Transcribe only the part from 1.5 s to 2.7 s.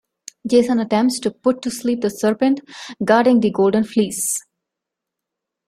to sleep the serpent